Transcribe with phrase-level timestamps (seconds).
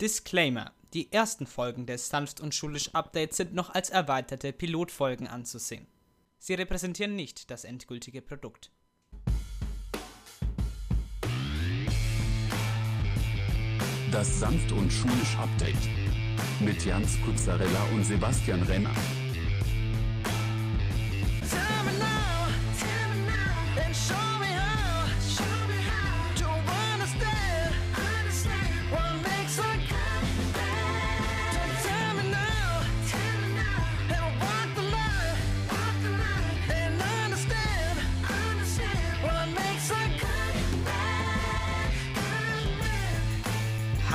[0.00, 0.72] Disclaimer.
[0.92, 5.86] Die ersten Folgen des Sanft und Schulisch Updates sind noch als erweiterte Pilotfolgen anzusehen.
[6.38, 8.70] Sie repräsentieren nicht das endgültige Produkt.
[14.12, 15.74] Das Sanft und Schulisch Update.
[16.60, 18.94] Mit Jans Kuzzarella und Sebastian Renner.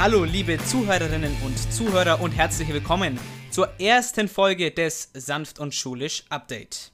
[0.02, 3.20] Hallo liebe Zuhörerinnen und Zuhörer und herzlich willkommen
[3.52, 6.92] zur ersten Folge des Sanft und Schulisch Update.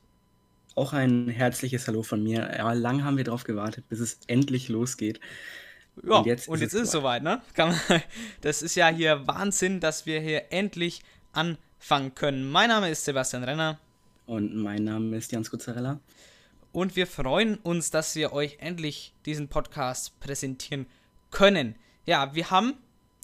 [0.76, 2.54] Auch ein herzliches Hallo von mir.
[2.58, 5.22] Ja, lang haben wir drauf gewartet, bis es endlich losgeht.
[6.04, 7.42] Ja, Und jetzt und ist jetzt es ist es soweit, ne?
[8.42, 12.52] Das ist ja hier Wahnsinn, dass wir hier endlich anfangen können.
[12.52, 13.80] Mein Name ist Sebastian Renner
[14.26, 16.02] Und mein Name ist Jans Kuzzarella.
[16.74, 20.88] und wir freuen uns, dass wir euch endlich diesen Podcast präsentieren
[21.32, 21.76] können.
[22.05, 22.74] Ja, wir haben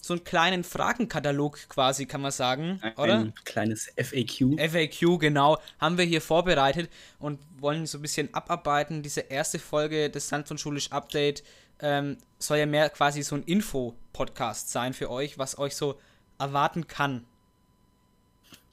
[0.06, 3.32] so einen kleinen Fragenkatalog quasi, kann man sagen, Ein oder?
[3.44, 4.58] kleines FAQ.
[4.58, 9.02] FAQ, genau, haben wir hier vorbereitet und wollen so ein bisschen abarbeiten.
[9.02, 11.42] Diese erste Folge des Sand von Schulisch Update
[11.80, 15.98] ähm, soll ja mehr quasi so ein Info-Podcast sein für euch, was euch so
[16.38, 17.24] erwarten kann.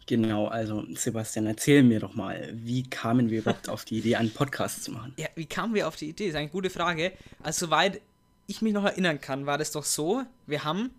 [0.07, 4.33] Genau, also Sebastian, erzähl mir doch mal, wie kamen wir überhaupt auf die Idee, einen
[4.33, 5.13] Podcast zu machen?
[5.15, 6.25] Ja, wie kamen wir auf die Idee?
[6.25, 7.13] Das ist eine gute Frage.
[7.41, 8.01] Also, soweit
[8.47, 10.91] ich mich noch erinnern kann, war das doch so, wir haben,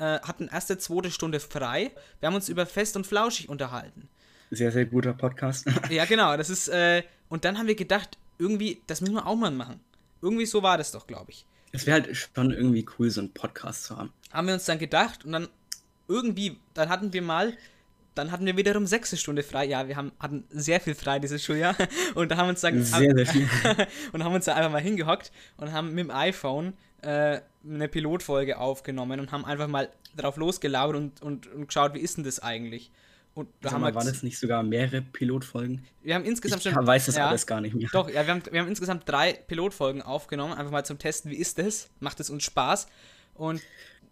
[0.00, 4.08] äh, hatten erste, zweite Stunde frei, wir haben uns über Fest und Flauschig unterhalten.
[4.50, 5.66] Sehr, sehr guter Podcast.
[5.90, 9.36] Ja, genau, das ist, äh, und dann haben wir gedacht, irgendwie, das müssen wir auch
[9.36, 9.78] mal machen.
[10.22, 11.46] Irgendwie so war das doch, glaube ich.
[11.72, 14.12] es wäre halt schon irgendwie cool, so einen Podcast zu haben.
[14.32, 15.48] Haben wir uns dann gedacht und dann
[16.08, 17.56] irgendwie, dann hatten wir mal,
[18.14, 19.66] dann hatten wir wiederum sechste Stunde frei.
[19.66, 21.76] Ja, wir haben, hatten sehr viel frei dieses Schuljahr
[22.14, 23.48] und da haben wir uns dann Sehr, sehr viel.
[24.12, 26.72] und haben uns da einfach mal hingehockt und haben mit dem iPhone
[27.02, 32.00] äh, eine Pilotfolge aufgenommen und haben einfach mal drauf losgelabert und, und, und geschaut, wie
[32.00, 32.90] ist denn das eigentlich?
[33.34, 35.84] Und da haben mal, wir, waren das nicht sogar mehrere Pilotfolgen?
[36.02, 37.88] wir haben insgesamt Ich schon- weiß das ja, alles gar nicht mehr.
[37.92, 41.36] Doch, ja, wir haben, wir haben insgesamt drei Pilotfolgen aufgenommen, einfach mal zum Testen, wie
[41.36, 41.88] ist das?
[42.00, 42.88] Macht es uns Spaß?
[43.34, 43.62] Und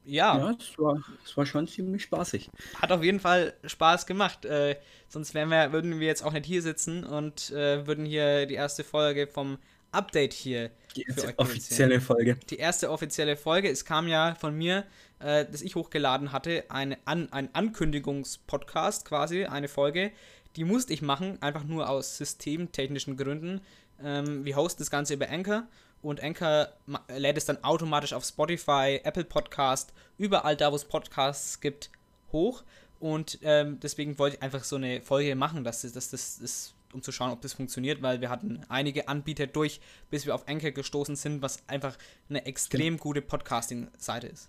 [0.04, 2.48] ja, Ja, es war, es war schon ziemlich spaßig.
[2.80, 4.44] hat auf jeden Fall Spaß gemacht.
[4.44, 4.76] Äh,
[5.08, 8.54] sonst wären wir, würden wir jetzt auch nicht hier sitzen und äh, würden hier die
[8.54, 9.58] erste Folge vom
[9.92, 12.36] Update hier Die erste offizielle Folge.
[12.50, 13.70] Die erste offizielle Folge.
[13.70, 14.84] Es kam ja von mir,
[15.20, 20.12] äh, dass ich hochgeladen hatte, eine An ein Ankündigungspodcast quasi, eine Folge.
[20.56, 23.60] Die musste ich machen, einfach nur aus systemtechnischen Gründen.
[24.02, 25.66] Ähm, wir hosten das Ganze über Anchor
[26.02, 26.68] und Anchor
[27.16, 31.90] lädt es dann automatisch auf Spotify, Apple Podcast, überall da, wo es Podcasts gibt,
[32.32, 32.62] hoch.
[33.00, 36.74] Und ähm, deswegen wollte ich einfach so eine Folge machen, dass das, dass das, das,
[36.92, 40.48] um zu schauen, ob das funktioniert, weil wir hatten einige Anbieter durch, bis wir auf
[40.48, 41.96] Anchor gestoßen sind, was einfach
[42.28, 44.48] eine extrem gute Podcasting-Seite ist.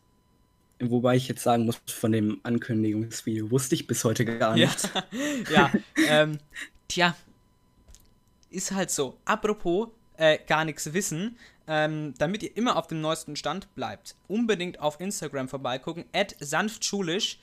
[0.82, 4.90] Wobei ich jetzt sagen muss, von dem Ankündigungsvideo wusste ich bis heute gar Ja, nichts.
[5.52, 5.72] ja
[6.08, 6.38] ähm,
[6.88, 7.16] tja,
[8.50, 9.18] ist halt so.
[9.26, 14.80] Apropos äh, gar nichts wissen, ähm, damit ihr immer auf dem neuesten Stand bleibt, unbedingt
[14.80, 17.40] auf Instagram vorbeigucken, at sanftschulisch.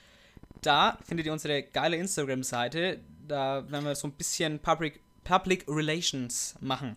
[0.61, 2.99] Da findet ihr unsere geile Instagram-Seite.
[3.27, 6.95] Da werden wir so ein bisschen Public, Public Relations machen.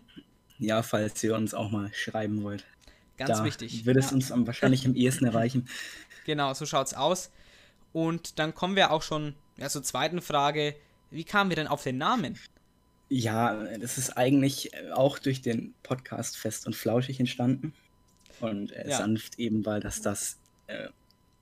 [0.57, 2.65] Ja, falls ihr uns auch mal schreiben wollt.
[3.17, 3.85] Ganz da wichtig.
[3.85, 4.15] Wird es Ja.
[4.15, 5.67] uns am, wahrscheinlich am ehesten erreichen.
[6.23, 7.31] Genau, so schaut's aus.
[7.93, 10.75] Und dann kommen wir auch schon ja, zur zweiten Frage.
[11.09, 12.37] Wie kamen wir denn auf den Namen?
[13.09, 17.73] Ja, das ist eigentlich auch durch den Podcast Fest und Flauschig entstanden.
[18.39, 18.97] Und äh, Ja.
[18.99, 20.37] sanft eben, weil das das
[20.67, 20.89] äh,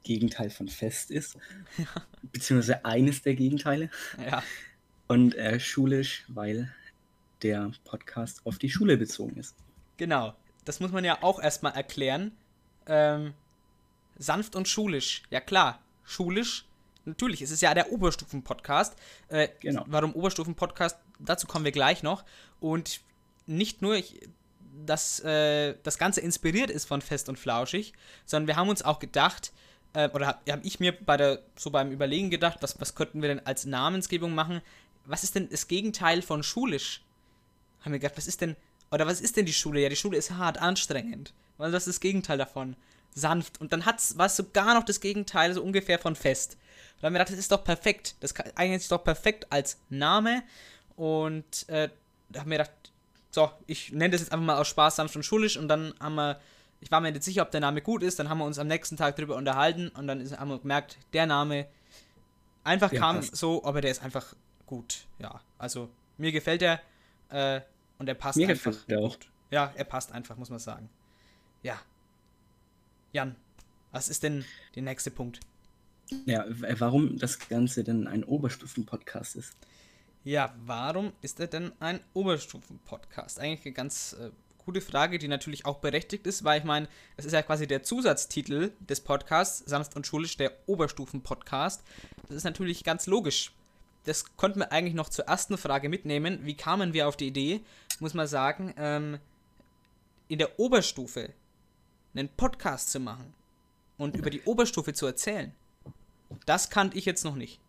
[0.03, 1.37] Gegenteil von Fest ist.
[2.31, 3.89] Beziehungsweise eines der Gegenteile.
[4.17, 4.41] Ja,
[5.09, 6.71] Und äh, schulisch, weil
[7.41, 9.55] der Podcast auf die Schule bezogen ist.
[9.97, 10.33] genau.
[10.65, 12.31] Das muss man ja auch erstmal erklären.
[12.85, 13.33] Ähm,
[14.19, 15.23] sanft und schulisch.
[15.31, 16.65] Ja klar, schulisch.
[17.05, 18.95] Natürlich, es ist ja der Oberstufen-Podcast.
[19.29, 19.83] Äh, Genau.
[19.87, 20.97] Warum Oberstufen-Podcast?
[21.17, 22.23] Dazu kommen wir gleich noch.
[22.59, 23.01] Und
[23.47, 24.19] nicht nur, ich,
[24.85, 27.93] dass äh, das Ganze inspiriert ist von Fest und Flauschig,
[28.25, 29.51] sondern wir haben uns auch gedacht,
[29.93, 33.23] äh, oder habe hab ich mir bei der, so beim Überlegen gedacht, was, was könnten
[33.23, 34.61] wir denn als Namensgebung machen?
[35.09, 37.01] Was ist denn das Gegenteil von schulisch?
[37.81, 38.55] Haben wir gedacht, was ist denn,
[38.91, 39.81] oder was ist denn die Schule?
[39.81, 41.33] Ja, die Schule ist hart, anstrengend.
[41.57, 42.75] Das ist das Gegenteil davon.
[43.15, 43.59] Sanft.
[43.59, 46.53] Und dann hat's, war es sogar noch das Gegenteil, so ungefähr von fest.
[46.53, 48.15] Und dann haben wir gedacht, das ist doch perfekt.
[48.19, 50.43] Das kann- eignet sich doch perfekt als Name.
[50.95, 51.89] Und äh,
[52.29, 52.73] da haben wir gedacht,
[53.31, 55.57] so, ich nenne das jetzt einfach mal aus Spaß sanft und schulisch.
[55.57, 56.39] Und dann haben wir
[56.81, 58.67] ich war mir nicht sicher, ob der Name gut ist, dann haben wir uns am
[58.67, 61.67] nächsten Tag drüber unterhalten und dann ist, haben wir gemerkt, der Name
[62.63, 63.35] einfach Der kam passt.
[63.35, 64.33] so, aber der ist einfach
[64.69, 65.07] gut.
[65.17, 66.79] Ja, also mir gefällt er
[67.29, 67.61] äh,
[67.97, 68.71] und er passt Mir einfach.
[68.71, 69.17] gefällt er auch.
[69.49, 70.87] Ja, er passt einfach, muss man sagen.
[71.63, 71.81] Ja.
[73.11, 73.35] Jan,
[73.91, 74.45] was ist denn
[74.75, 75.39] der nächste Punkt?
[76.25, 79.57] Ja, w- warum das Ganze denn ein Oberstufen-Podcast ist.
[80.23, 83.39] Ja, warum ist er denn ein Oberstufen-Podcast?
[83.39, 84.29] Eigentlich eine ganz äh,
[84.63, 86.87] gute Frage, die natürlich auch berechtigt ist, weil ich meine,
[87.17, 91.83] es ist ja quasi der Zusatztitel des Podcasts, Samst und Schulisch, der Oberstufen-Podcast.
[92.27, 93.51] Das ist natürlich ganz logisch.
[94.05, 96.39] Das konnten wir eigentlich noch zur ersten Frage mitnehmen.
[96.43, 97.61] Wie kamen wir auf die Idee?
[97.99, 99.19] Muss man sagen, ähm,
[100.27, 101.33] in der Oberstufe
[102.13, 103.33] einen Podcast zu machen
[103.97, 105.53] und über die Oberstufe zu erzählen.
[106.45, 107.59] Das kannte ich jetzt noch nicht.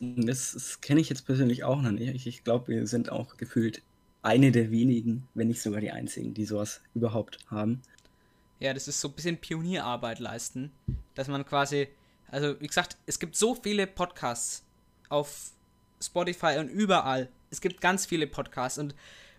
[0.00, 2.14] Das, das kenne ich jetzt persönlich auch noch nicht.
[2.14, 3.82] Ich, ich glaube, wir sind auch gefühlt
[4.22, 7.82] eine der wenigen, wenn nicht sogar die einzigen, die sowas überhaupt haben.
[8.58, 10.70] Ja, das ist so ein bisschen Pionierarbeit leisten,
[11.14, 11.88] dass man quasi,
[12.28, 14.64] also wie gesagt, es gibt so viele Podcasts
[15.08, 15.52] auf
[16.02, 17.28] Spotify und überall.
[17.50, 18.94] Es gibt ganz viele Podcasts und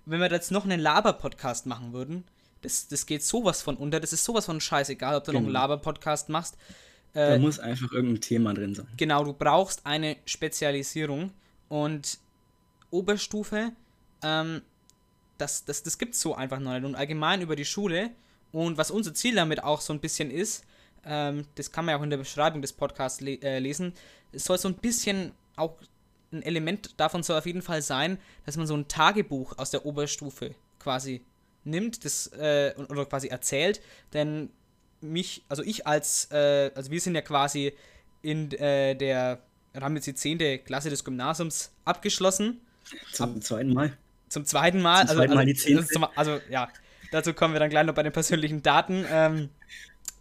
[0.06, 2.24] wenn wir jetzt noch einen Laber-Podcast machen würden,
[2.62, 5.48] das, das geht sowas von unter, das ist sowas von scheißegal, ob du noch einen
[5.48, 5.60] Genau.
[5.60, 6.58] Laber-Podcast machst.
[7.14, 8.88] Da Äh, muss einfach irgendein Thema drin sein.
[8.98, 11.32] Genau, du brauchst eine Spezialisierung
[11.70, 12.20] und
[12.90, 13.72] Oberstufe,
[14.24, 14.62] ähm,
[15.38, 16.84] das, das, das gibt es so einfach noch nicht.
[16.86, 18.12] Und allgemein über die Schule
[18.52, 20.64] und was unser Ziel damit auch so ein bisschen ist,
[21.06, 23.94] ähm, das kann man ja auch in der Beschreibung des Podcasts le äh, lesen,
[24.32, 25.78] es soll so ein bisschen auch
[26.32, 29.86] ein Element davon soll auf jeden Fall sein, dass man so ein Tagebuch aus der
[29.86, 31.22] Oberstufe quasi
[31.64, 33.82] nimmt das, äh, oder quasi erzählt,
[34.14, 34.50] denn
[35.02, 37.74] mich, also ich als, äh, also wir sind ja quasi
[38.22, 39.42] in äh, der,
[39.74, 40.64] wir haben jetzt die 10.
[40.64, 42.62] Klasse des Gymnasiums abgeschlossen,
[43.14, 43.98] Zum zweiten Mal.
[44.30, 45.08] zum zweiten Mal.
[45.08, 46.04] Zum zweiten Mal die also, 10..
[46.04, 46.70] also, also ja,
[47.12, 49.06] dazu kommen wir dann gleich noch bei den persönlichen Daten.
[49.10, 49.50] Ähm,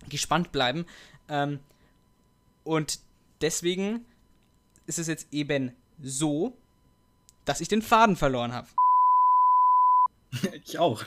[0.09, 0.87] gespannt bleiben.
[1.29, 1.61] Ähm,
[2.65, 3.01] und
[3.41, 4.05] deswegen
[4.87, 6.57] ist es jetzt eben so,
[7.45, 8.69] dass ich den Faden verloren habe.
[10.65, 11.03] Ich auch.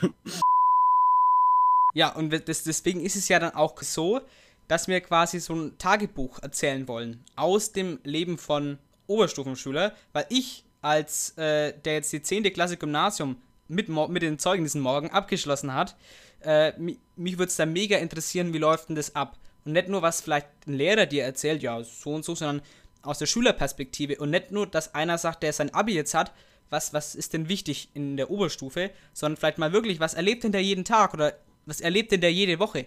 [1.94, 4.20] Ja, und das, deswegen ist es ja dann auch so,
[4.68, 10.64] dass wir quasi so ein Tagebuch erzählen wollen aus dem Leben von Oberstufenschüler, weil ich
[10.82, 12.42] als äh, der jetzt die 10.
[12.52, 13.36] Klasse Gymnasium
[13.68, 15.96] mit, mit den Zeugnissen morgen abgeschlossen hat,
[16.42, 19.38] äh, mi mich würde es da mega interessieren, wie läuft denn das ab?
[19.64, 22.60] Und nicht nur, was vielleicht ein Lehrer dir erzählt, ja, so und so, sondern
[23.06, 24.16] aus der Schülerperspektive.
[24.18, 26.32] Und nicht nur, dass einer sagt, der sein Abi jetzt hat,
[26.70, 30.52] was, was ist denn wichtig in der Oberstufe, sondern vielleicht mal wirklich, was erlebt denn
[30.52, 31.34] der jeden Tag oder
[31.66, 32.86] was erlebt denn der jede Woche?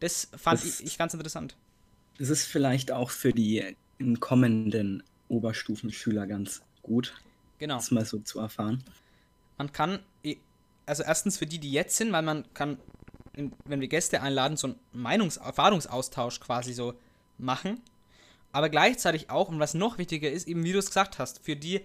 [0.00, 1.56] Das fand Das- ich, ich ganz interessant.
[2.18, 3.76] Das ist vielleicht auch für die
[4.20, 7.14] kommenden Oberstufenschüler ganz gut,
[7.58, 7.76] Genau.
[7.76, 8.82] das mal so zu erfahren.
[9.58, 10.36] Man kann, eh-
[10.86, 12.78] also erstens für die, die jetzt sind, weil man kann,
[13.64, 16.94] wenn wir Gäste einladen, so einen Meinungs-, Erfahrungsaustausch quasi so
[17.38, 17.80] machen.
[18.56, 21.56] Aber gleichzeitig auch, und was noch wichtiger ist, eben wie du es gesagt hast, für
[21.56, 21.82] die,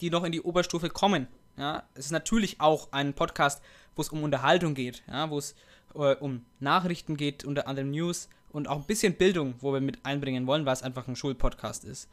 [0.00, 1.28] die noch in die Oberstufe kommen.
[1.58, 3.62] Ja, es ist natürlich auch ein Podcast,
[3.94, 5.54] wo es um Unterhaltung geht, ja, wo es
[5.94, 10.06] äh, um Nachrichten geht, unter anderem News und auch ein bisschen Bildung, wo wir mit
[10.06, 12.08] einbringen wollen, weil es einfach ein Schulpodcast ist.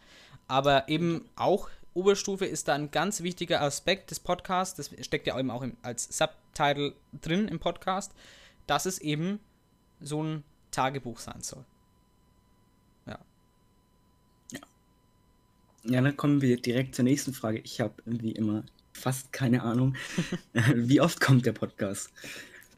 [0.50, 5.40] Aber eben auch Oberstufe ist da ein ganz wichtiger Aspekt des Podcasts, das steckt ja
[5.40, 8.12] eben auch im, als Subtitle drin im Podcast,
[8.68, 9.40] dass es eben
[10.02, 11.64] so ein Tagebuch sein soll.
[15.86, 17.60] Ja, dann kommen wir direkt zur nächsten Frage.
[17.60, 18.64] Ich habe wie immer
[18.94, 19.96] fast keine Ahnung.
[20.54, 22.10] wie oft kommt der Podcast?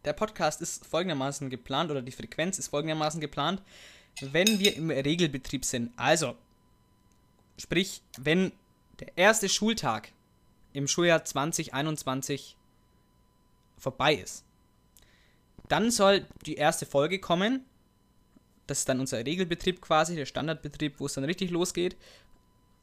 [0.06, 3.62] Der Podcast ist folgendermaßen geplant oder die Frequenz ist folgendermaßen geplant,
[4.22, 5.92] wenn wir im Regelbetrieb sind.
[5.98, 6.36] Also,
[7.60, 8.52] sprich, wenn
[9.00, 10.12] der erste Schultag
[10.74, 12.58] im Schuljahr 2021
[13.78, 14.44] vorbei ist,
[15.68, 17.66] dann soll die erste Folge kommen.
[18.68, 21.96] Das ist dann unser Regelbetrieb quasi, der Standardbetrieb, wo es dann richtig losgeht.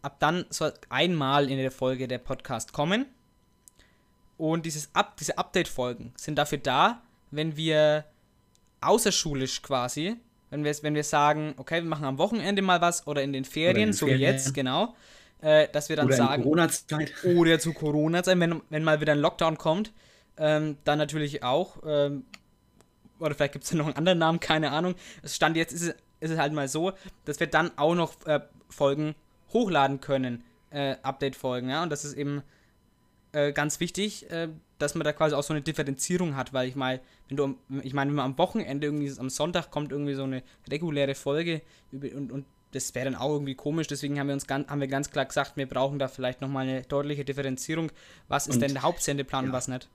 [0.03, 3.07] Ab dann soll einmal in der Folge der Podcast kommen.
[4.37, 8.05] Und dieses Up, diese Update-Folgen sind dafür da, wenn wir
[8.81, 10.17] außerschulisch quasi,
[10.51, 13.45] wenn wir, wenn wir sagen, okay, wir machen am Wochenende mal was oder in den
[13.45, 14.33] Ferien, den so wie Ferien.
[14.35, 14.95] jetzt, genau,
[15.41, 17.13] äh, dass wir dann Oder in sagen, Corona-Zeit?
[17.25, 19.93] oder zu Corona sein, wenn, wenn mal wieder ein Lockdown kommt,
[20.37, 22.25] ähm, dann natürlich auch, ähm,
[23.19, 24.95] oder vielleicht gibt es noch einen anderen Namen, keine Ahnung.
[25.23, 26.93] Es stand jetzt, ist es, ist es halt mal so,
[27.25, 29.15] dass wir dann auch noch äh, Folgen
[29.53, 32.43] hochladen können, äh, Update-Folgen, ja, und das ist eben
[33.33, 36.75] äh, ganz wichtig, äh, dass man da quasi auch so eine Differenzierung hat, weil ich
[36.77, 40.25] mal, wenn du, ich meine, wenn man am Wochenende irgendwie, am Sonntag kommt irgendwie so
[40.25, 44.47] eine reguläre Folge und, und das wäre dann auch irgendwie komisch, deswegen haben wir uns
[44.47, 47.93] ganz, haben wir ganz klar gesagt, wir brauchen da vielleicht nochmal eine deutliche Differenzierung,
[48.29, 49.57] was ist Und- denn der Hauptsendeplan und ja.
[49.57, 49.89] was nicht.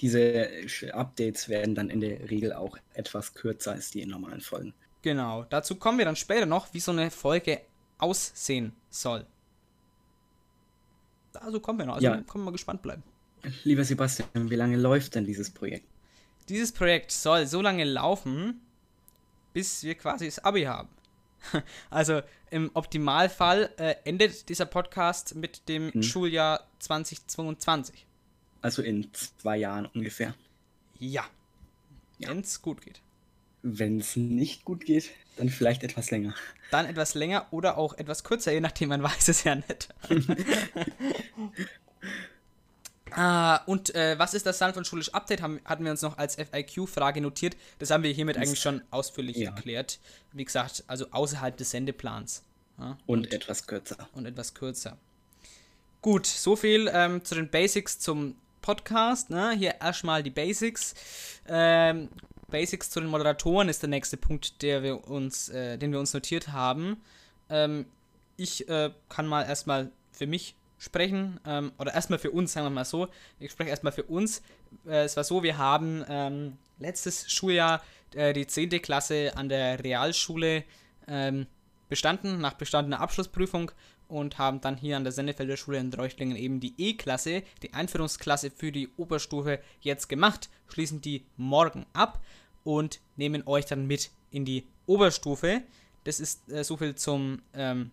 [0.00, 0.18] diese
[0.66, 4.74] Sch- Updates werden dann in der Regel auch etwas kürzer als die in normalen Folgen.
[5.02, 7.60] Genau, dazu kommen wir dann später noch, wie so eine Folge
[8.02, 9.26] aussehen soll.
[11.34, 12.16] Also kommen wir noch, also Ja.
[12.16, 13.02] können wir mal gespannt bleiben.
[13.64, 15.86] Lieber Sebastian, wie lange läuft denn dieses Projekt?
[16.48, 18.60] Dieses Projekt soll so lange laufen,
[19.52, 20.88] bis wir quasi das Abi haben.
[21.90, 26.02] Also im Optimalfall äh, endet dieser Podcast mit dem Mhm.
[26.02, 28.06] Schuljahr 2022.
[28.60, 30.34] Also in zwei Jahren ungefähr.
[31.00, 31.24] Ja.
[32.18, 32.28] Ja.
[32.28, 33.00] Wenn es gut geht.
[33.62, 36.34] Wenn es nicht gut geht, dann vielleicht etwas länger.
[36.70, 39.88] Dann etwas länger oder auch etwas kürzer, je nachdem, man weiß es ja nicht.
[43.12, 45.42] ah, und äh, was ist das Sanft und Schulisch Update?
[45.42, 47.56] Haben, hatten wir uns noch als FIQ-Frage notiert.
[47.78, 49.50] Das haben wir hiermit eigentlich schon ausführlich ja.
[49.50, 50.00] erklärt.
[50.32, 52.42] Wie gesagt, also außerhalb des Sendeplans.
[52.78, 54.08] Ja, Und etwas kürzer.
[54.12, 54.98] und etwas kürzer.
[56.00, 59.30] Gut, so viel ähm, zu den Basics zum Podcast.
[59.30, 59.52] Ne?
[59.52, 60.94] Hier erstmal die Basics.
[61.46, 62.08] Ähm,
[62.52, 66.14] Basics zu den Moderatoren ist der nächste Punkt, der wir uns, äh, den wir uns
[66.14, 67.00] notiert haben.
[67.48, 67.86] Ähm,
[68.36, 72.70] ich äh, kann mal erstmal für mich sprechen, ähm, oder erstmal für uns, sagen wir
[72.70, 73.08] mal so.
[73.40, 74.42] Ich spreche erstmal für uns.
[74.86, 77.82] Äh, es war so, wir haben ähm, letztes Schuljahr
[78.14, 78.70] äh, die 10.
[78.82, 80.64] Klasse an der Realschule
[81.08, 81.46] ähm,
[81.88, 83.70] bestanden, nach bestandener Abschlussprüfung
[84.08, 88.50] und haben dann hier an der Sennefelder Schule in Reuchtlingen eben die E-Klasse, die Einführungsklasse
[88.50, 92.20] für die Oberstufe jetzt gemacht, schließen die morgen ab
[92.64, 95.62] und nehmen euch dann mit in die Oberstufe.
[96.04, 97.90] Das ist äh, so viel zum, ähm,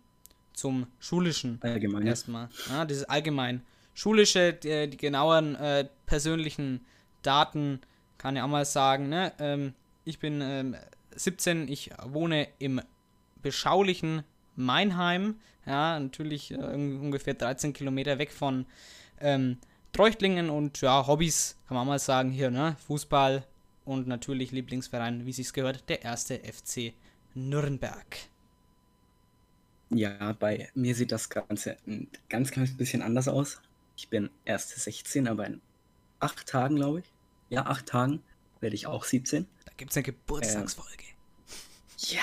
[0.53, 2.07] zum schulischen Allgemein.
[2.07, 2.49] erstmal.
[2.69, 3.61] Ja, dieses allgemein
[3.93, 6.85] schulische, die, die genaueren äh, persönlichen
[7.21, 7.81] Daten
[8.17, 9.09] kann ich auch mal sagen.
[9.09, 9.31] Ne?
[9.39, 9.73] Ähm,
[10.05, 10.75] ich bin ähm,
[11.15, 12.81] 17, ich wohne im
[13.41, 14.23] beschaulichen
[14.55, 15.35] Mainheim.
[15.65, 18.65] Ja, natürlich äh, un- ungefähr 13 Kilometer weg von
[19.21, 19.57] ähm,
[19.93, 22.75] Treuchtlingen und ja, Hobbys kann man auch mal sagen hier, ne?
[22.87, 23.43] Fußball
[23.89, 26.93] und natürlich Lieblingsverein, wie sich's gehört, der erste FC
[27.33, 28.17] Nürnberg.
[29.89, 33.59] Ja, bei mir sieht das Ganze ein ganz kleines bisschen anders aus.
[33.97, 35.61] Ich bin erst 16, aber in
[36.19, 37.11] acht Tagen, glaube ich.
[37.49, 38.21] Ja, acht Tagen
[38.59, 39.47] werde ich auch 17.
[39.65, 41.05] Da gibt's eine Geburtstagsfolge.
[41.97, 42.21] Ja.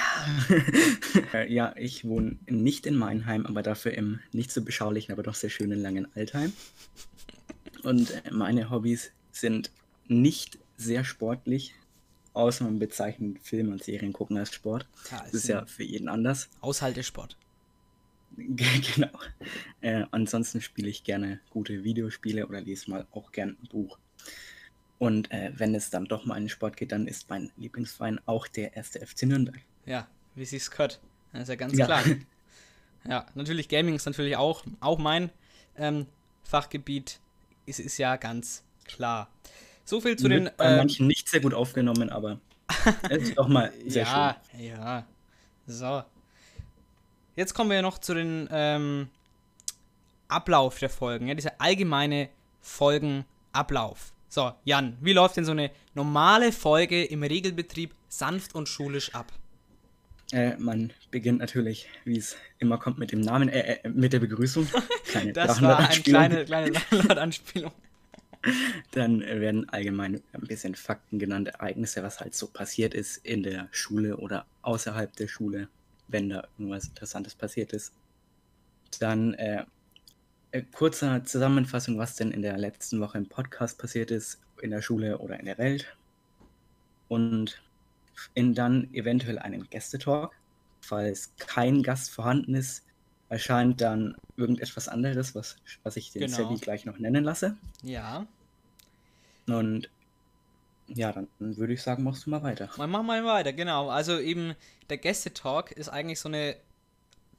[1.34, 5.34] äh, ja, ich wohne nicht in Meinheim, aber dafür im nicht so beschaulichen, aber doch
[5.34, 6.52] sehr schönen langen Altheim.
[7.82, 9.72] Und meine Hobbys sind
[10.06, 11.74] nicht sehr sportlich,
[12.32, 14.86] außer man bezeichnet Film und Serien gucken als Sport.
[15.10, 16.48] Ja, Das ist ja für jeden anders.
[16.62, 17.36] Haushaltesport.
[18.36, 19.18] genau.
[19.80, 23.98] Äh, ansonsten spiele ich gerne gute Videospiele oder lese mal auch gern ein Buch.
[24.98, 28.20] Und äh, wenn es dann doch mal in den Sport geht, dann ist mein Lieblingsverein
[28.26, 29.60] auch der erste FC Nürnberg.
[29.84, 31.00] Ja, wie sich's gehört.
[31.32, 31.86] Das ist ja ganz Ja.
[31.86, 32.02] klar.
[33.08, 35.30] Ja, natürlich Gaming ist natürlich auch, auch mein
[35.76, 36.06] ähm,
[36.42, 37.20] Fachgebiet.
[37.64, 39.30] Es ist ja ganz klar.
[39.86, 40.50] So viel zu den.
[40.58, 42.38] Bei ähm, manchen nicht sehr gut aufgenommen, aber
[43.08, 45.06] es ist doch mal sehr ja, ja.
[45.66, 46.02] So.
[47.34, 49.08] Jetzt kommen wir noch zu den ähm,
[50.28, 52.28] Ablauf der Folgen, ja, dieser allgemeine
[52.60, 54.12] Folgenablauf.
[54.28, 59.32] So, Jan, wie läuft denn so eine normale Folge im Regelbetrieb sanft und schulisch ab?
[60.30, 60.38] schön.
[60.38, 64.20] Äh, man beginnt natürlich, wie es immer kommt, mit dem Namen, äh, äh, mit der
[64.20, 64.66] Begrüßung.
[65.04, 67.72] Kleine Das war eine kleine, kleine Download-Anspielung.
[68.92, 73.68] Dann werden allgemein ein bisschen Fakten genannt, Ereignisse, was halt so passiert ist in der
[73.70, 75.68] Schule oder außerhalb der Schule,
[76.08, 77.92] wenn da irgendwas Interessantes passiert ist.
[79.00, 79.64] Dann äh,
[80.52, 84.82] äh, kurzer Zusammenfassung, was denn in der letzten Woche im Podcast passiert ist, in der
[84.82, 85.96] Schule oder in der Welt.
[87.08, 87.62] Und
[88.34, 90.32] in dann eventuell einen Gästetalk.
[90.80, 92.84] Falls kein Gast vorhanden ist,
[93.28, 96.36] erscheint dann irgendetwas anderes, was, was ich den Genau.
[96.36, 97.56] Sebi gleich noch nennen lasse.
[97.82, 98.26] Ja,
[99.48, 99.88] Und
[100.88, 102.70] ja, dann würde ich sagen, machst du mal weiter.
[102.76, 103.88] mal machen wir weiter, genau.
[103.88, 104.54] Also eben
[104.88, 106.56] der Gästetalk ist eigentlich so eine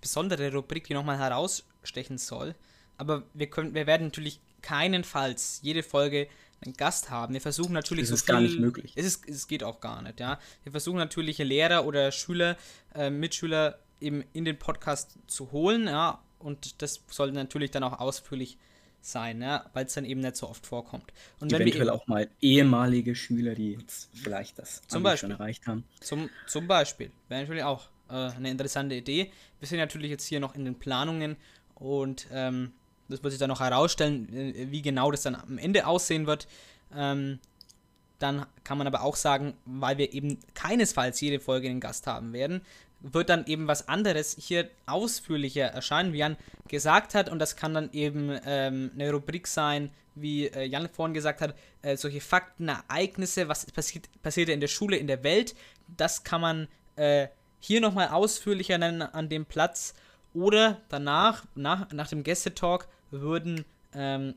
[0.01, 2.55] besondere Rubrik, die nochmal herausstechen soll.
[2.97, 6.27] Aber wir können, wir werden natürlich keinenfalls jede Folge
[6.61, 7.33] einen Gast haben.
[7.33, 8.93] Wir versuchen natürlich Das so ist gar nicht möglich.
[8.95, 10.39] Es, ist, es geht auch gar nicht, ja.
[10.63, 12.57] Wir versuchen natürlich Lehrer oder Schüler,
[12.95, 16.21] äh, Mitschüler eben in den Podcast zu holen, ja.
[16.39, 18.57] Und das soll natürlich dann auch ausführlich
[19.07, 21.11] sein, ja, weil es dann eben nicht so oft vorkommt.
[21.39, 25.29] Und wenn wir Eventuell eben, auch mal ehemalige Schüler, die jetzt vielleicht das Zum Beispiel.
[25.29, 25.83] schon erreicht haben.
[25.99, 27.11] Zum, zum Beispiel.
[27.29, 29.31] Wäre natürlich auch äh, eine interessante Idee.
[29.59, 31.37] Wir sind natürlich jetzt hier noch in den Planungen
[31.75, 32.73] und ähm,
[33.09, 36.47] das wird sich dann noch herausstellen, äh, wie genau das dann am Ende aussehen wird.
[36.95, 37.39] Ähm,
[38.19, 42.33] dann kann man aber auch sagen, weil wir eben keinesfalls jede Folge einen Gast haben
[42.33, 42.61] werden,
[42.99, 46.37] wird dann eben was anderes hier ausführlicher erscheinen, wie Jan
[46.67, 47.29] gesagt hat.
[47.29, 51.55] Und das kann dann eben ähm, eine Rubrik sein, wie äh, Jan vorhin gesagt hat,
[51.81, 55.55] äh, solche Fakten, Ereignisse, was passiert, passiert in der Schule, in der Welt.
[55.95, 57.27] Das kann man äh,
[57.59, 59.93] hier nochmal ausführlicher nennen an dem Platz.
[60.33, 64.35] Oder danach, nach, nach dem Gästetalk, würden ähm,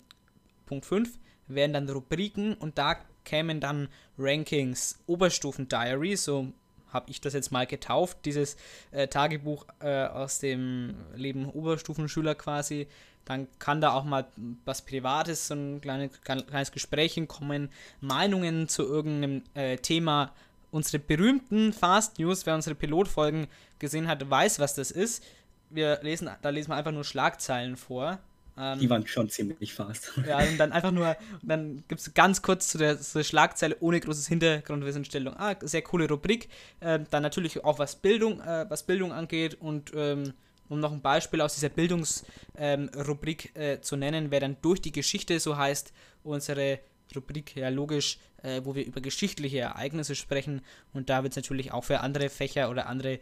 [0.67, 3.88] Punkt 5 wären dann Rubriken und da kämen dann
[4.19, 6.52] Rankings, Oberstufen-Diary, so
[6.93, 8.57] habe ich das jetzt mal getauft, dieses
[8.91, 12.89] äh, Tagebuch äh, aus dem Leben Oberstufenschüler quasi.
[13.25, 14.27] Dann kann da auch mal
[14.65, 17.71] was Privates, so ein kleines, kleines Gespräch kommen,
[18.01, 20.33] Meinungen zu irgendeinem äh, Thema.
[20.71, 23.47] Unsere berühmten Fast News, wer unsere Pilotfolgen
[23.79, 25.23] gesehen hat, weiß, was das ist.
[25.69, 28.19] Wir lesen, da lesen wir einfach nur Schlagzeilen vor.
[28.59, 30.12] Ähm, Die waren schon ziemlich fast.
[30.28, 33.76] ja, und dann einfach nur, dann gibt es ganz kurz zu der, zu der Schlagzeile
[33.80, 35.35] ohne großes Hintergrundwissensstellung.
[35.37, 36.49] Ah, sehr coole Rubrik.
[36.80, 40.35] Ähm, dann natürlich auch was Bildung, äh, was Bildung angeht und ähm,
[40.69, 44.92] um noch ein Beispiel aus dieser Bildungsrubrik ähm, äh, zu nennen, wäre dann durch die
[44.92, 45.92] Geschichte, so heißt
[46.23, 46.78] unsere
[47.14, 51.73] Rubrik ja logisch, äh, wo wir über geschichtliche Ereignisse sprechen und da wird es natürlich
[51.73, 53.19] auch für andere Fächer oder andere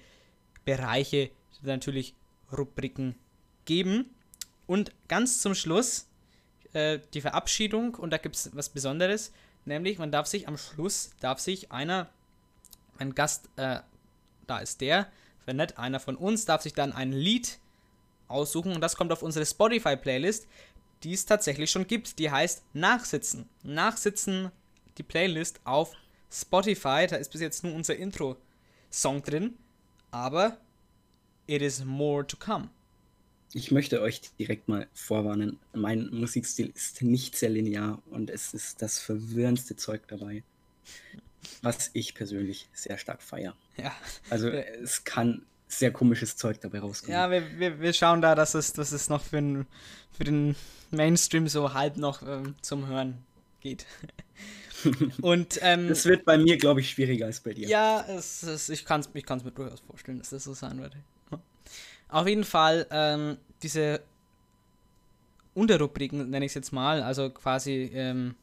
[0.64, 1.30] Bereiche
[1.62, 2.14] natürlich
[2.56, 3.14] Rubriken
[3.64, 4.10] geben.
[4.68, 6.06] Und ganz zum Schluss
[6.74, 9.32] äh, die Verabschiedung und da gibt es was Besonderes,
[9.64, 12.10] nämlich man darf sich am Schluss, darf sich einer,
[12.98, 13.80] ein Gast, äh,
[14.46, 15.10] da ist der,
[15.46, 17.58] wenn nicht, einer von uns darf sich dann ein Lied
[18.28, 20.46] aussuchen und das kommt auf unsere Spotify-Playlist,
[21.02, 22.18] die es tatsächlich schon gibt.
[22.18, 23.48] Die heißt Nachsitzen.
[23.62, 24.50] Nachsitzen,
[24.98, 25.94] die Playlist auf
[26.30, 27.06] Spotify.
[27.08, 29.56] Da ist bis jetzt nur unser Intro-Song drin,
[30.10, 30.58] aber
[31.46, 32.68] it is more to come.
[33.54, 38.82] Ich möchte euch direkt mal vorwarnen, mein Musikstil ist nicht sehr linear und es ist
[38.82, 40.42] das verwirrendste Zeug dabei,
[41.62, 43.54] was ich persönlich sehr stark feiere.
[43.78, 43.92] Ja,
[44.28, 47.14] Also es kann sehr komisches Zeug dabei rauskommen.
[47.18, 49.66] ja wir, wir, wir schauen da, dass es, dass es noch für, den-
[50.16, 50.54] für den
[50.90, 53.18] Mainstream so halb noch ähm, zum Hören
[53.60, 53.86] geht.
[55.22, 57.68] Und ähm, Das wird bei mir, glaube ich, schwieriger als bei dir.
[57.68, 60.78] Ja, es, es, ich kann es ich kann's mir durchaus vorstellen, dass das so sein
[60.80, 60.96] würde.
[62.08, 64.00] Auf jeden Fall, ähm, diese
[65.54, 68.34] Unterrubriken nenne ich es jetzt mal, also quasi ähm,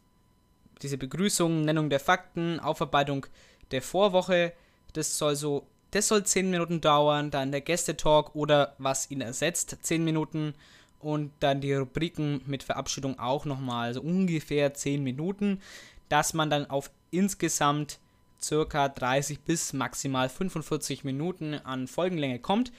[0.82, 3.26] diese Begrüßung, Nennung der Fakten, Aufarbeitung
[3.72, 4.54] der Vorwoche,
[4.94, 9.78] das soll so, das soll 10 Minuten dauern, dann der Gästetalk oder was ihn ersetzt,
[9.82, 10.54] 10 Minuten
[11.00, 15.62] und dann die Rubriken mit Verabschiedung auch nochmal, also ungefähr 10 Minuten,
[16.10, 18.00] dass man dann auf insgesamt
[18.42, 22.72] circa 30 bis maximal 45 Minuten an Folgenlänge kommt,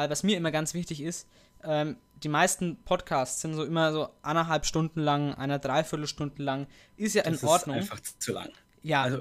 [0.00, 1.28] weil was mir immer ganz wichtig ist,
[1.62, 7.14] ähm, die meisten Podcasts sind so immer so anderthalb Stunden lang, einer Dreiviertelstunde lang, ist
[7.14, 7.76] ja in das Ordnung.
[7.76, 8.48] ist einfach zu lang.
[8.82, 9.18] ja, Also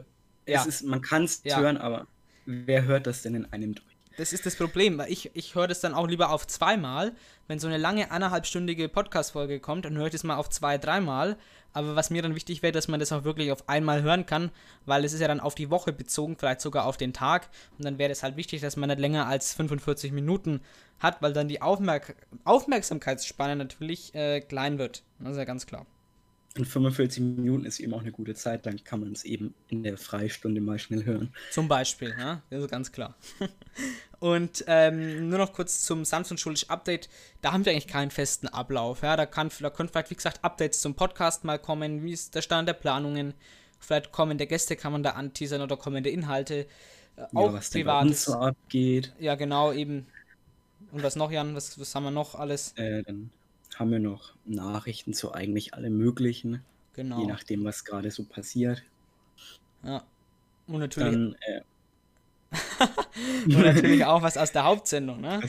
[0.48, 0.62] ja.
[0.62, 1.60] es ist, man kann es Ja.
[1.60, 2.08] hören, aber
[2.46, 3.89] wer hört das denn in einem durch?
[4.20, 7.14] Das ist das Problem, weil ich, ich höre das dann auch lieber auf zweimal.
[7.48, 11.38] Wenn so eine lange anderthalbstündige Podcast-Folge kommt, dann höre ich das mal auf zwei, dreimal.
[11.72, 14.52] Aber was mir dann wichtig wäre, dass man das auch wirklich auf einmal hören kann,
[14.86, 17.48] weil es ist ja dann auf die Woche bezogen, vielleicht sogar auf den Tag.
[17.78, 20.60] Und dann wäre es halt wichtig, dass man nicht länger als 45 Minuten
[21.00, 25.04] hat, weil dann die Aufmerk Aufmerksamkeitsspanne natürlich äh, klein wird.
[25.20, 25.86] Das ist ja ganz klar.
[26.58, 29.84] Und 45 Minuten ist eben auch eine gute Zeit, dann kann man es eben in
[29.84, 31.32] der Freistunde mal schnell hören.
[31.52, 33.16] Zum Beispiel, ja, das ist ganz klar.
[34.20, 37.08] Und ähm, nur noch kurz zum sanft und schulisch Update.
[37.42, 39.02] Da haben wir eigentlich keinen festen Ablauf.
[39.02, 42.04] Ja, da, kann, da können vielleicht, wie gesagt, Updates zum Podcast mal kommen.
[42.04, 43.34] Wie ist der Stand der Planungen?
[43.80, 46.68] Vielleicht kommende Gäste kann man da anteasern oder kommende Inhalte.
[47.16, 48.26] Äh, auch ja, was privates.
[48.26, 49.14] so abgeht.
[49.20, 50.08] Ja, genau, eben.
[50.92, 51.56] Und was noch, Jan?
[51.56, 52.74] Was, was haben wir noch alles?
[52.76, 53.32] Äh, dann
[53.76, 57.22] haben wir noch Nachrichten zu eigentlich allem Möglichen, Genau.
[57.22, 58.84] je nachdem, was gerade so passiert.
[59.84, 60.04] Ja.
[60.68, 61.62] Und natürlich, Dann äh,
[63.46, 65.42] und natürlich auch was aus der Hauptsendung, ne?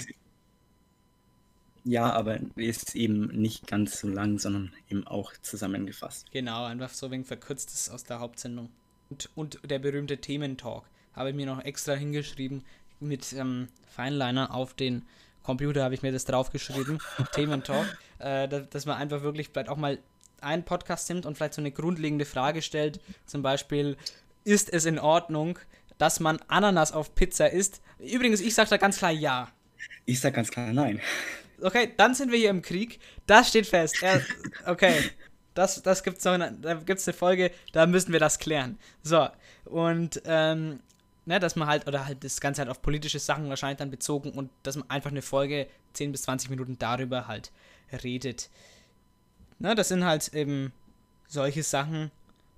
[1.85, 6.30] ja, aber ist eben nicht ganz so lang, sondern eben auch zusammengefasst.
[6.30, 8.70] Genau, einfach so wegen verkürztes aus der Hauptsendung.
[9.09, 12.64] Und, und der berühmte Thementalk habe ich mir noch extra hingeschrieben.
[13.00, 15.02] Mit ähm, Feinliner auf den
[15.42, 16.98] Computer habe ich mir das draufgeschrieben.
[17.33, 17.87] Thementalk.
[18.18, 19.98] Äh, da, dass man einfach wirklich vielleicht auch mal
[20.40, 23.00] einen Podcast nimmt und vielleicht so eine grundlegende Frage stellt.
[23.26, 23.96] Zum Beispiel,
[24.44, 25.59] ist es in Ordnung,
[25.98, 27.83] dass man Ananas auf Pizza isst?
[27.98, 29.48] Übrigens, ich sage da ganz klar ja.
[30.07, 31.00] Ich sag ganz klar nein.
[31.62, 33.00] Okay, dann sind wir hier im Krieg.
[33.26, 34.03] Das steht fest.
[34.03, 34.22] Er,
[34.64, 34.94] okay.
[35.53, 38.79] Das, das gibt's noch eine, da gibt's eine Folge, da müssen wir das klären.
[39.03, 39.29] So,
[39.66, 40.81] und ähm,
[41.31, 44.33] ne, dass man halt, oder halt das Ganze halt auf politische Sachen wahrscheinlich dann bezogen
[44.33, 47.53] und dass man einfach eine Folge 10 bis 20 Minuten darüber halt
[48.03, 48.51] redet.
[49.61, 50.73] Ne, das sind halt eben
[51.29, 52.11] solche Sachen.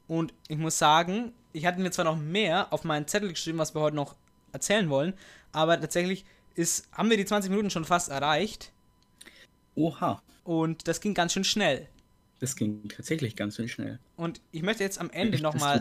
[0.08, 3.74] Und ich muss sagen, ich hatte mir zwar noch mehr auf meinen Zettel geschrieben, was
[3.74, 4.16] wir heute noch
[4.52, 5.12] erzählen wollen.
[5.52, 8.72] Aber tatsächlich ist, haben wir die 20 Minuten schon fast erreicht.
[9.74, 11.88] Oha, Und das ging ganz schön schnell.
[12.40, 14.00] das ging tatsächlich ganz schön schnell.
[14.16, 15.78] Und ich möchte jetzt am Ende nochmal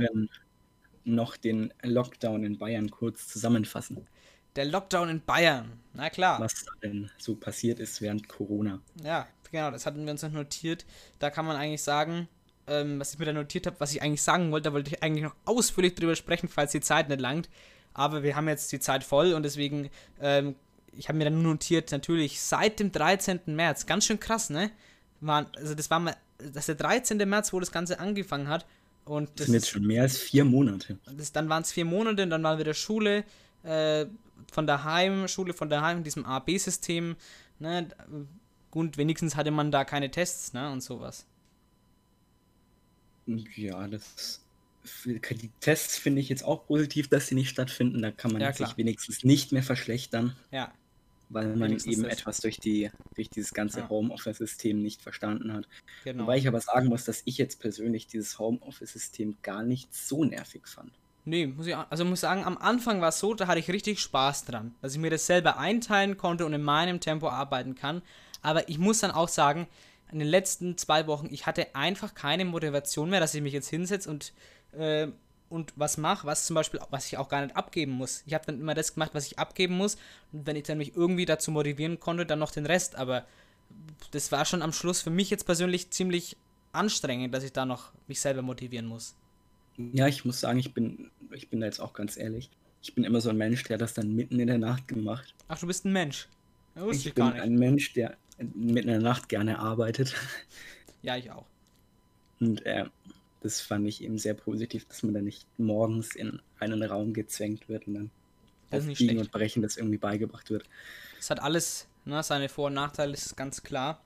[1.04, 4.08] noch den Lockdown in Bayern kurz zusammenfassen,
[4.56, 5.80] der Lockdown in Bayern.
[5.94, 6.40] Na klar.
[6.40, 8.82] was denn so passiert ist während Corona.
[9.04, 10.86] Ja, genau, das hatten wir uns noch notiert.
[11.20, 12.28] Da kann man eigentlich sagen,
[12.68, 15.04] ähm, was ich mir da notiert habe, was ich eigentlich sagen wollte, da wollte ich
[15.04, 17.50] eigentlich noch ausführlich drüber sprechen, falls die Zeit nicht langt.
[17.94, 20.56] Aber wir haben jetzt die Zeit voll und deswegen, ähm,
[20.94, 23.42] ich habe mir dann notiert, natürlich seit dem 13.
[23.48, 24.72] März, ganz schön krass, ne?
[25.20, 27.18] Waren, also das war mal, das ist der 13.
[27.30, 28.66] März, wo das Ganze angefangen hat.
[29.06, 30.98] Und Das das, sind jetzt schon mehr als vier Monate.
[31.06, 33.24] das dann waren es vier Monate und dann war wieder Schule,
[33.64, 34.06] äh,
[34.52, 37.16] von daheim, Schule von daheim, in diesem A-B-System,
[37.60, 37.88] ne?
[38.70, 40.72] Gut, wenigstens hatte man da keine Tests, ne?
[40.72, 41.26] Und sowas.
[43.56, 44.42] Ja, das
[45.06, 48.02] die Tests finde ich jetzt auch positiv, dass sie nicht stattfinden.
[48.02, 50.74] Da kann man Ja, sich wenigstens nicht mehr verschlechtern, Ja,
[51.34, 52.14] weil man Wenigstens eben das.
[52.14, 53.90] etwas durch die durch dieses ganze Ja.
[53.90, 55.68] Homeoffice-System nicht verstanden hat.
[56.04, 56.24] genau.
[56.24, 60.68] Wobei ich aber sagen muss, dass ich jetzt persönlich dieses Homeoffice-System gar nicht so nervig
[60.68, 60.92] fand.
[61.24, 64.00] Nee, muss ich, also muss sagen, am Anfang war es so, da hatte ich richtig
[64.00, 68.02] Spaß dran, dass ich mir das selber einteilen konnte und in meinem Tempo arbeiten kann.
[68.42, 69.68] Aber ich muss dann auch sagen,
[70.12, 73.70] in den letzten zwei Wochen, ich hatte einfach keine Motivation mehr, dass ich mich jetzt
[73.70, 74.34] hinsetze und,
[74.74, 75.10] äh,
[75.52, 78.24] und was mache, was zum Beispiel, was ich auch gar nicht abgeben muss.
[78.26, 79.98] Ich habe dann immer das gemacht, was ich abgeben muss.
[80.32, 82.96] Und wenn ich dann mich irgendwie dazu motivieren konnte, dann noch den Rest.
[82.96, 83.26] Aber
[84.12, 86.38] das war schon am Schluss für mich jetzt persönlich ziemlich
[86.72, 89.14] anstrengend, dass ich da noch mich selber motivieren muss.
[89.78, 92.50] Ja, ich muss sagen, ich bin, ich bin da jetzt auch ganz ehrlich.
[92.82, 95.36] Ich bin immer so ein Mensch, der das dann mitten in der Nacht gemacht.
[95.48, 96.28] Ach, du bist ein Mensch.
[96.76, 97.42] Ja, wusste ich, Ich bin gar nicht.
[97.44, 100.16] ein Mensch, der mitten in der Nacht gerne arbeitet.
[101.04, 101.46] Ja, ich auch.
[102.40, 102.86] Und äh,
[103.42, 107.68] das fand ich eben sehr positiv, dass man da nicht morgens in einen Raum gezwängt
[107.70, 108.12] wird und dann
[108.70, 110.64] Das auf Biegen und Brechen das irgendwie beigebracht wird.
[111.20, 114.02] Es hat alles ne, seine Vor- und Nachteile, ist ganz klar.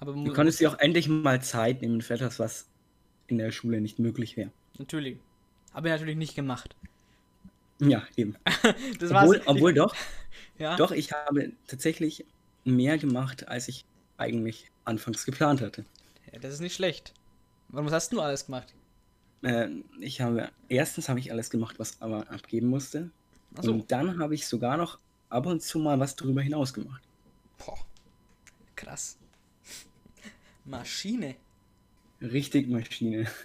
[0.00, 2.66] Aber Du konntest dir auch endlich mal Zeit nehmen für etwas, was
[3.26, 4.50] in der Schule nicht möglich wäre.
[4.78, 5.18] natürlich.
[5.72, 6.76] Habe ich natürlich nicht gemacht.
[7.80, 8.36] Ja, eben.
[9.02, 9.94] Obwohl, obwohl doch,
[10.58, 12.24] ja, doch, ich habe tatsächlich
[12.64, 13.84] mehr gemacht, als ich
[14.16, 15.84] eigentlich anfangs geplant hatte.
[16.32, 17.12] ja, das ist nicht schlecht.
[17.74, 18.72] Warum hast du alles gemacht?
[19.42, 23.10] Äh, ich habe, erstens habe ich alles gemacht, was aber abgeben musste.
[23.56, 23.72] Achso.
[23.72, 27.02] Und dann habe ich sogar noch ab und zu mal was darüber hinaus gemacht.
[27.58, 27.78] Boah.
[28.76, 29.18] Krass.
[30.64, 31.34] Maschine.
[32.20, 33.26] Richtig Maschine.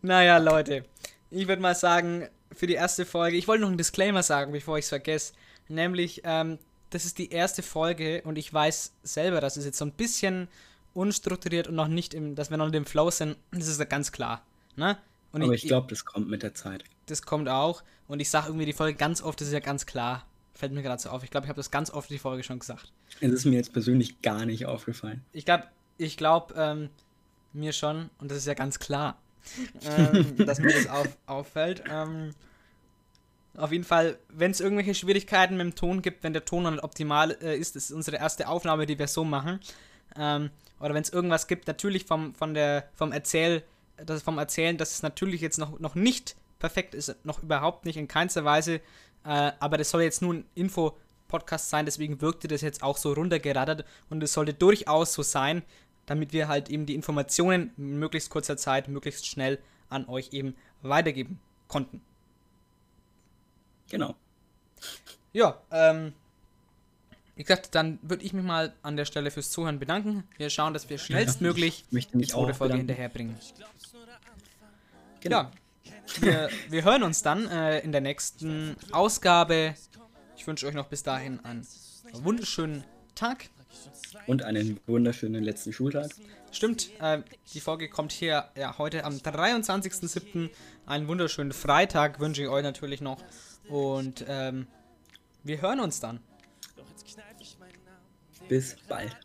[0.00, 0.84] Naja, Leute.
[1.30, 4.78] Ich würde mal sagen, für die erste Folge, ich wollte noch einen Disclaimer sagen, bevor
[4.78, 5.32] ich es vergesse.
[5.66, 6.58] Nämlich, ähm,
[6.90, 10.46] das ist die erste Folge und ich weiß selber, dass es jetzt so ein bisschen
[10.94, 13.36] unstrukturiert und noch nicht im, dass wir noch in dem Flow sind.
[13.50, 14.44] Das ist ja ganz klar.
[14.76, 14.98] Ne?
[15.32, 16.84] Und aber ich glaube, das kommt mit der Zeit.
[17.06, 17.82] das kommt auch.
[18.06, 20.26] Und ich sage irgendwie die Folge ganz oft, das ist ja ganz klar.
[20.54, 21.24] Fällt mir gerade so auf.
[21.24, 22.92] Ich glaube, ich habe das ganz oft die Folge schon gesagt.
[23.20, 25.24] Es ist mir jetzt persönlich gar nicht aufgefallen.
[25.32, 25.64] Ich glaube,
[25.96, 26.90] ich glaube, ähm,
[27.52, 29.18] mir schon, und das ist ja ganz klar,
[29.82, 31.82] ähm, dass mir das auf, auffällt.
[31.90, 32.34] Ähm,
[33.56, 36.70] auf jeden Fall, wenn es irgendwelche Schwierigkeiten mit dem Ton gibt, wenn der Ton noch
[36.70, 39.60] nicht optimal äh, ist, das ist unsere erste Aufnahme, die wir so machen.
[40.16, 40.50] Ähm,
[40.82, 43.62] oder wenn es irgendwas gibt, natürlich vom, von der, vom Erzähl,
[43.96, 47.96] das vom Erzählen, dass es natürlich jetzt noch, noch nicht perfekt ist, noch überhaupt nicht
[47.96, 48.80] in keinster Weise.
[49.24, 53.12] Äh, aber das soll jetzt nur ein Info-Podcast sein, deswegen wirkte das jetzt auch so
[53.12, 55.62] runtergerattert und es sollte durchaus so sein,
[56.06, 60.56] damit wir halt eben die Informationen in möglichst kurzer Zeit, möglichst schnell an euch eben
[60.82, 62.02] weitergeben konnten.
[63.88, 64.16] Genau.
[65.32, 66.12] Ja, ähm,
[67.42, 70.22] wie gesagt, dann würde ich mich mal an der Stelle fürs Zuhören bedanken.
[70.36, 73.34] Wir schauen, dass wir schnellstmöglich Ich möchte die zweite Folge hinterherbringen.
[75.18, 75.38] Genau.
[75.38, 75.50] Ja,
[76.20, 79.74] wir, wir hören uns dann äh, in der nächsten Ausgabe.
[80.36, 81.66] Ich wünsche euch noch bis dahin einen
[82.12, 82.84] wunderschönen
[83.16, 83.46] Tag.
[84.28, 86.12] Und einen wunderschönen letzten Schultag.
[86.52, 87.22] Stimmt, äh,
[87.54, 90.48] die Folge kommt hier ja, heute am 23.07.
[90.86, 93.18] Einen wunderschönen Freitag wünsche ich euch natürlich noch.
[93.68, 94.68] Und ähm,
[95.42, 96.20] wir hören uns dann.
[98.52, 99.16] Bis bald.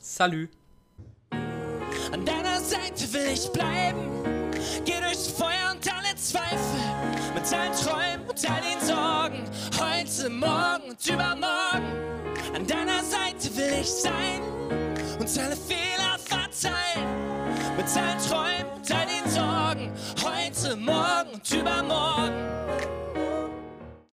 [0.00, 0.48] Salü.
[1.30, 4.10] An deiner Seite will ich bleiben.
[4.84, 6.82] Geh durchs Feuer und alle Zweifel.
[7.32, 9.44] Mit allen Träumen und all den Sorgen.
[9.78, 11.92] Heute, morgen und übermorgen.
[12.56, 14.42] An deiner Seite will ich sein.
[15.20, 17.06] Und alle Fehler verzeihen.
[17.76, 19.92] Mit allen Träumen und all den Sorgen.
[20.24, 22.61] Heute, morgen und übermorgen.